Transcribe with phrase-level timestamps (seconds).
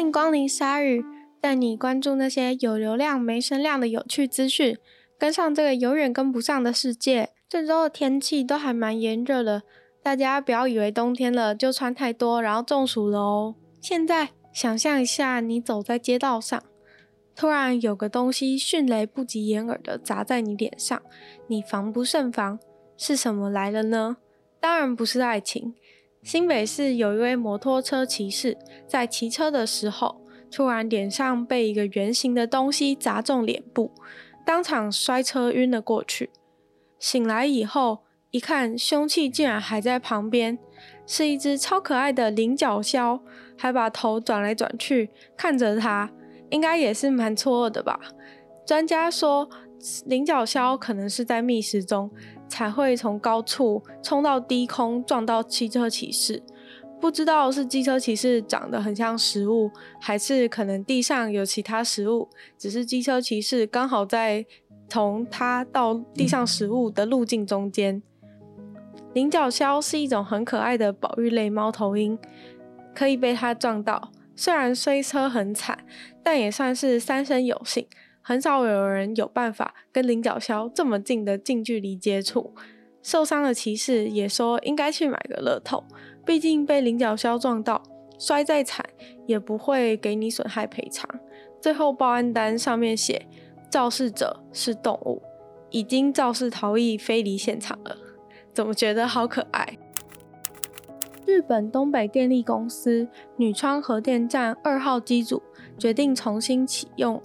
[0.00, 1.04] 欢迎光临鲨语，
[1.42, 4.74] 带你关注那些有流量没声量的有趣资讯，
[5.18, 7.28] 跟上这个永远跟不上的世界。
[7.46, 9.62] 这周的天气都还蛮炎热的，
[10.02, 13.54] 大家不要以为冬天了就穿太多，然后中暑了哦。
[13.82, 16.62] 现在想象一下，你走在街道上，
[17.36, 21.02] 突然有个东西迅雷不及掩耳的砸在你脸上，
[21.46, 22.58] 你防不胜防，
[22.96, 24.16] 是什么来了呢？
[24.58, 25.74] 当然不是爱情。
[26.22, 33.90] 新北市有一位摩托车骑士，在骑车的时候，突然脸上被一个圆形的东西砸中脸部，
[34.44, 36.30] 当场摔车晕了过去。
[36.98, 40.58] 醒来以后，一看凶器竟然还在旁边，
[41.06, 43.20] 是一只超可爱的菱角鸮，
[43.56, 46.10] 还把头转来转去看着他，
[46.50, 47.98] 应该也是蛮错愕的吧？
[48.66, 49.48] 专家说，
[50.04, 52.10] 菱角鸮可能是在觅食中。
[52.50, 56.42] 才会从高处冲到低空撞到机车骑士，
[57.00, 64.44] 不知道是机车骑士长得很像食物，还是可能地上有其他食物，只是机车骑士刚好在
[64.88, 68.02] 从他到地上食物的路径中间。
[69.14, 72.18] 领角鸮是一种很可爱的保育类猫头鹰，
[72.94, 75.78] 可以被它撞到，虽然摔车很惨，
[76.22, 77.86] 但也算是三生有幸。
[78.30, 82.54] 很少有人有办法跟菱角鸮这么近的近距离接触。
[83.02, 85.82] 受伤的骑士也说应该去买个乐透，
[86.24, 87.82] 毕竟被菱角鸮撞到，
[88.20, 88.88] 摔再惨
[89.26, 91.10] 也不会给你损害赔偿。
[91.60, 93.26] 最后报案单上面写
[93.68, 95.20] 肇事者是动物，
[95.70, 97.96] 已经肇事逃逸飞离现场了。
[98.54, 99.76] 怎么觉得好可爱？
[101.26, 105.42] 日本东北电力公司女川核电站二号机组
[105.76, 107.20] 决定重新启用。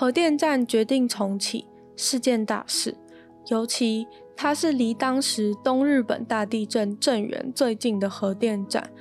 [0.00, 2.96] 核电站决定重启是件大事，
[3.48, 8.92] 尤其它是离当时东日本大地震震源最近的核电站，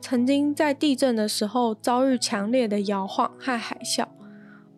[0.00, 4.06] 曾经在地震的时候遭遇强烈的摇晃和海啸，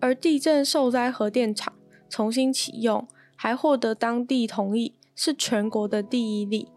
[0.00, 1.74] 而地震受灾核电厂
[2.08, 3.06] 重新启用，
[3.36, 6.68] 还获得当地同意，是全国的第一例。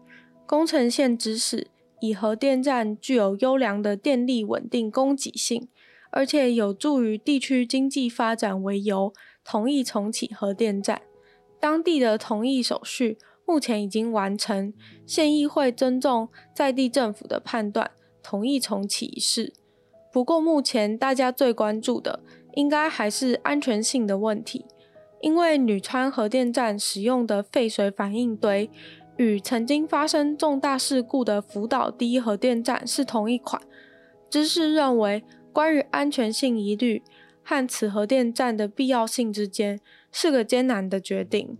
[0.46, 1.68] 宫城县指使
[2.02, 5.66] 以核电站具有优良的电力稳定供给性。
[6.12, 11.00] 而且有助于地区经济发展为由，同意重启核电站。
[11.58, 14.74] 当地的同意手续目前已经完成，
[15.06, 17.90] 县议会尊重在地政府的判断，
[18.22, 19.54] 同意重启一事。
[20.12, 22.20] 不过，目前大家最关注的
[22.54, 24.66] 应该还是安全性的问题，
[25.22, 28.70] 因为女川核电站使用的废水反应堆
[29.16, 33.62] 与曾经发生重大事故的福岛第一核电站是同一款。
[34.28, 35.24] 知识认为。
[35.52, 37.02] 关于安全性疑虑
[37.42, 39.78] 和此核电站的必要性之间
[40.10, 41.58] 是个艰难的决定。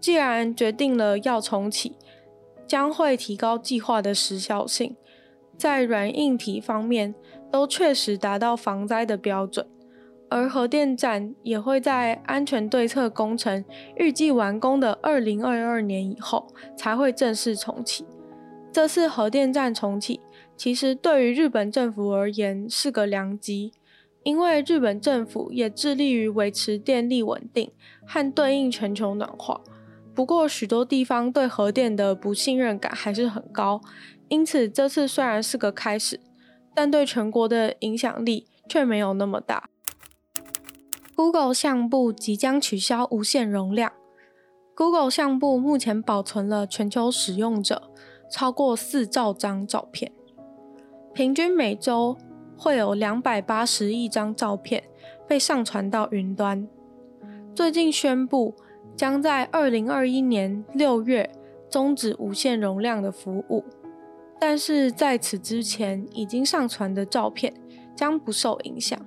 [0.00, 1.96] 既然决定了要重启，
[2.66, 4.96] 将会提高计划的时效性，
[5.56, 7.14] 在软硬体方面
[7.50, 9.66] 都确实达到防灾的标准。
[10.30, 13.64] 而核电站也会在安全对策工程
[13.96, 16.46] 预计完工的二零二二年以后
[16.76, 18.04] 才会正式重启。
[18.72, 20.20] 这次核电站重启。
[20.56, 23.72] 其实对于日本政府而言是个良机，
[24.24, 27.70] 因为日本政府也致力于维持电力稳定
[28.04, 29.60] 和对应全球暖化。
[30.14, 33.80] 不过许多地方对核电的不信任感还是很高，
[34.28, 36.18] 因此这次虽然是个开始，
[36.74, 39.70] 但对全国的影响力却没有那么大。
[41.14, 43.92] Google 相簿即将取消无限容量。
[44.74, 47.90] Google 相簿目前保存了全球使用者
[48.30, 50.12] 超过四兆张照片。
[51.12, 52.16] 平均每周
[52.56, 54.84] 会有两百八十亿张照片
[55.26, 56.68] 被上传到云端。
[57.54, 58.54] 最近宣布
[58.96, 61.28] 将在二零二一年六月
[61.68, 63.64] 终止无限容量的服务，
[64.38, 67.52] 但是在此之前已经上传的照片
[67.96, 68.98] 将不受影响。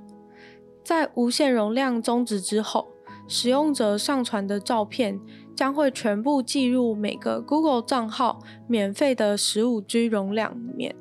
[0.84, 2.88] 在无限容量终止之后，
[3.28, 5.20] 使用者上传的照片
[5.56, 10.96] 将会全部计入每个 Google 账号免费的十五 G 容量里面。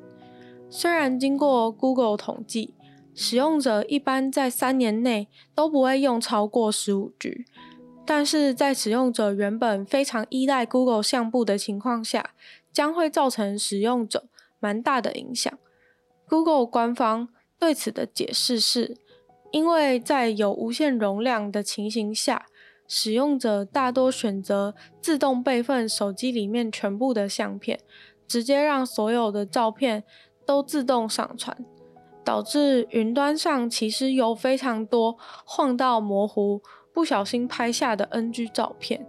[0.68, 2.74] 虽然经过 Google 统计，
[3.14, 7.44] 使用者一般在三年内都不会用超过十五 G，
[8.06, 12.30] 但是在使用者原本非常依赖 Google 相簿的情况下，
[12.72, 15.52] 将会造成使用者蛮大的影响。
[16.28, 18.96] Google 官方对此的解释是，
[19.50, 22.46] 因为在有无限容量的情形下，
[22.90, 27.78] 使用者大多选择自动备份手机里面全部的相片，
[28.26, 30.02] 直接让所有的照片。
[30.46, 31.64] 都自动上传，
[32.24, 36.60] 导致云端上其实有非常多晃到模糊、
[36.92, 39.06] 不小心拍下的 NG 照片。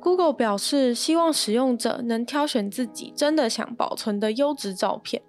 [0.00, 5.22] Google 表示，希望使用者能挑选自己真的想保存的优质照片。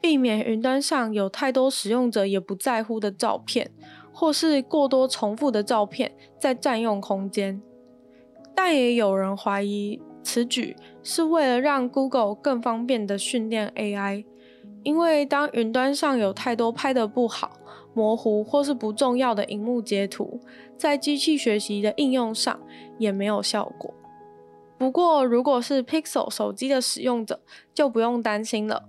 [0.00, 3.70] 避免云端上有太多使用者也不在乎的照片，
[4.18, 6.10] 或是过多重复的照片
[6.40, 7.62] 在占用空间。
[8.52, 10.74] 但也有人怀疑此举
[11.04, 14.24] 是为了让 Google 更方便地训练 AI，
[14.82, 17.52] 因为当云端上有太多拍得不好、
[17.94, 20.40] 模糊或是不重要的萤幕截图，
[20.76, 22.58] 在机器学习的应用上
[22.98, 23.94] 也没有效果。
[24.76, 27.40] 不过，如果是 Pixel 手机的使用者，
[27.72, 28.88] 就不用担心了。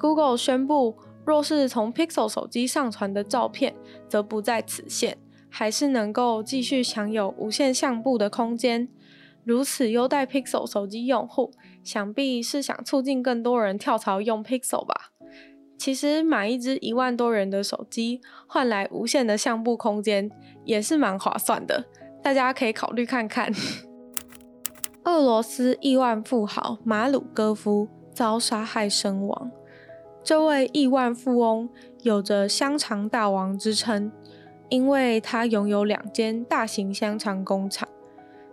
[0.00, 3.74] Google 宣布，若是从 Pixel 手机上传的照片，
[4.08, 5.16] 则不在此限，
[5.48, 8.88] 还是能够继续享有无限相簿的空间。
[9.44, 15.10] 如此优待 Pixel 手机用户，想必是想促进更多人跳槽用 Pixel 吧。
[15.76, 20.30] 其实买一支一万多元的手机，换来无限的相簿空间，
[20.64, 21.84] 也是蛮划算的。
[22.22, 23.52] 大家可以考虑看看。
[25.04, 29.50] 俄罗斯亿万富豪马鲁戈夫遭杀害身亡。
[30.24, 31.68] 这位亿万富翁
[32.02, 34.10] 有着“香肠大王”之称，
[34.70, 37.86] 因为他拥有两间大型香肠工厂。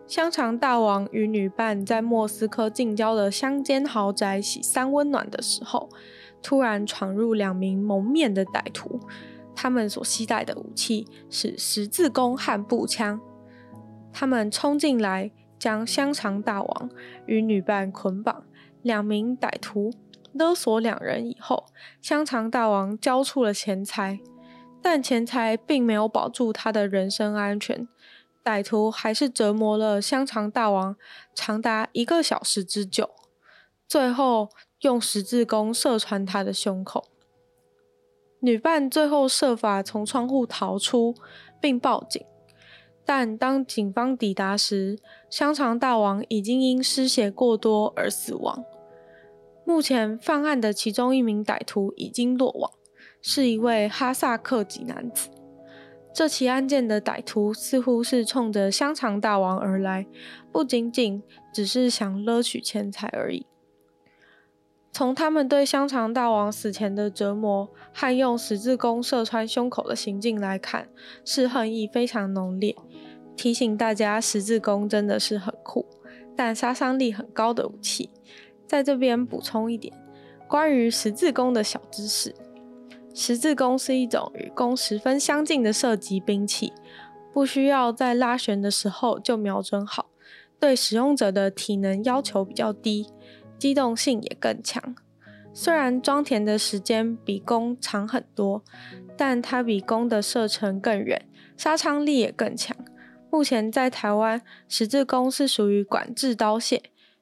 [0.06, 5.88] 香肠大王与女伴在莫斯科近郊的乡间豪宅洗三温暖的时候，
[6.44, 9.00] 突然闯入两名蒙面的歹徒。
[9.56, 13.22] 他们所携带的武器是十字弓和步枪。
[14.12, 16.90] 他们冲进来，将香肠大王
[17.28, 18.44] 与女伴捆绑。
[18.82, 19.94] 两名歹徒
[20.34, 21.66] 勒索两人以后，
[22.02, 24.20] 香肠大王交出了钱财，
[24.82, 27.88] 但钱财并没有保住他的人身安全。
[28.44, 30.96] 歹徒还是折磨了香肠大王
[31.36, 33.10] 长达一个小时之久，
[33.88, 34.50] 最后
[34.82, 37.06] 用十字弓射穿他的胸口。
[38.40, 41.14] 女伴最后设法从窗户逃出，
[41.62, 42.26] 并报警，
[43.06, 44.98] 但当警方抵达时，
[45.30, 48.66] 香肠大王已经因失血过多而死亡。
[49.72, 52.70] 目前犯案的其中一名歹徒已经落网，
[53.22, 55.30] 是一位哈萨克籍男子。
[56.14, 60.06] 这起案件的歹徒似乎是冲着香肠大王而来，
[60.52, 61.24] 不仅仅
[61.54, 63.46] 只是想勒取钱财而已。
[64.92, 70.90] 从他们对香肠大王死前的折磨和用十字弓射穿胸口的行径来看，
[71.24, 72.76] 是恨意非常浓烈。
[73.38, 75.86] 提醒大家，十字弓真的是很酷，
[76.36, 78.10] 但杀伤力很高的武器。
[78.72, 79.94] 在这边补充一点
[80.48, 82.34] 关于十字弓的小知识。
[83.14, 86.72] 十字弓是一种与弓十分相近的射击兵器，
[87.34, 90.06] 不需要在拉弦的时候就瞄准好，
[90.58, 93.08] 对使用者的体能要求比较低，
[93.60, 94.96] 机动性也更强。
[95.54, 98.64] 虽然装填的时间比弓长很多，
[99.18, 101.28] 但它比弓的射程更远，
[101.58, 102.74] 杀伤力也更强。
[103.30, 106.80] 目前在台湾，十字弓是属于管制刀械，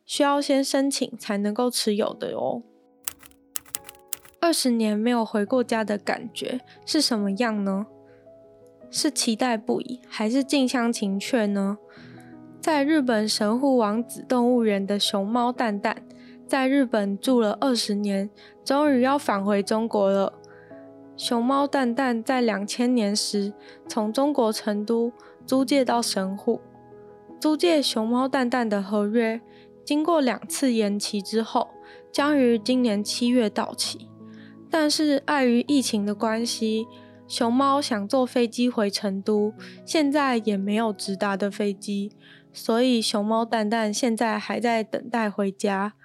[0.09, 2.63] 需要先申请才能够持有的哦。
[4.41, 7.85] 二十年没有回过家的感觉是什么样呢？
[8.89, 11.77] 是期待不已，还是近乡情怯呢？
[12.59, 16.01] 在日本神户王子动物园的熊猫蛋蛋，
[16.47, 18.31] 在日本住了二十年，
[18.65, 20.33] 终于要返回中国了。
[21.15, 23.53] 熊猫蛋蛋在两千年时
[23.87, 25.13] 从中国成都
[25.45, 26.59] 租借到神户，
[27.39, 29.39] 租借熊猫蛋蛋的合约
[29.89, 31.67] 经过两次延期之后，
[32.11, 34.07] 将于今年七月到期。
[34.69, 36.85] 但是碍于疫情的关系，
[37.27, 39.51] 熊猫想坐飞机回成都，
[39.83, 42.11] 现在也没有直达的飞机，
[42.53, 45.95] 所以熊猫蛋蛋现在还在等待回家。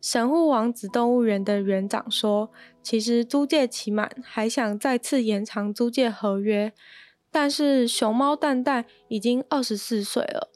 [0.00, 6.72] 神户王子动物园的园长说，其实租借期满，还想再次延长租借合约，
[7.32, 10.52] 但是熊猫蛋蛋已经二十四岁了，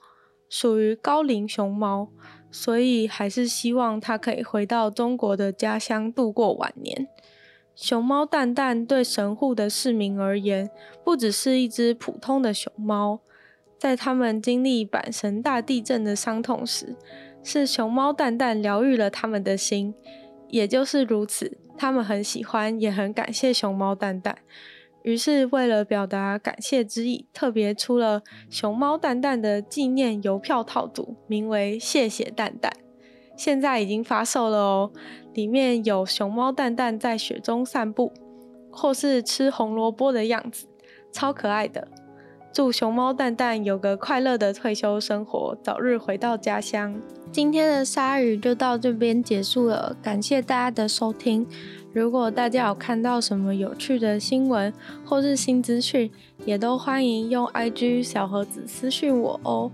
[0.49, 2.13] 属于高龄熊猫，
[2.55, 7.09] 所以还是希望它可以回到中国的家乡度过晚年。
[7.75, 10.71] 熊猫蛋蛋对神户的市民而言，
[11.03, 13.19] 不只是一只普通的熊猫。
[13.77, 16.95] 在他们经历阪神大地震的伤痛时，
[17.43, 19.93] 是熊猫蛋蛋疗愈了他们的心。
[20.49, 24.39] 也就是如此，他们很喜欢，也很感谢熊猫蛋蛋。
[25.05, 32.73] 于是，为了表达感谢之意，特别出了熊猫蛋蛋的纪念邮票套组，名为“谢谢蛋蛋”。
[33.37, 34.93] 现在已经发售了哦，
[35.35, 38.15] 里面有熊猫蛋蛋在雪中散步，
[38.73, 40.67] 或是吃红萝卜的样子，
[41.13, 41.87] 超可爱的。
[42.55, 46.95] 祝熊猫蛋蛋有个快乐的退休生活，早日回到家乡。
[47.33, 51.45] 今天的鲨鱼就到这边结束了，感谢大家的收听。
[51.93, 54.73] 如果大家有看到什么有趣的新闻
[55.05, 56.09] 或是新资讯，
[56.47, 59.73] 也都欢迎用 IG 小盒子私讯我哦。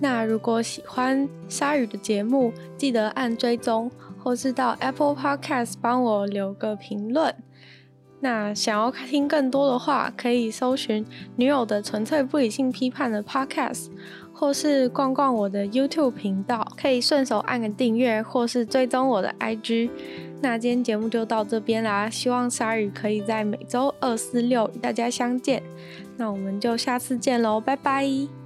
[0.00, 3.90] 那如果喜欢鲨鱼的节目，记得按追踪，
[4.22, 7.34] 或是到 Apple Podcast 帮我留个评论。
[8.24, 11.04] 那想要听更多的话，可以搜寻
[11.36, 13.88] 女友的纯粹不理性批判的 Podcast，
[14.32, 19.90] 或是逛逛我的 YouTube 频道，可以顺手按个订阅，或是追踪我的 IG。
[20.40, 25.62] 那今天节目就到这边啦，希望鲨鱼可以在每周二、四、六与大家相见。
[26.16, 28.43] 那我们就下次见喽，拜拜。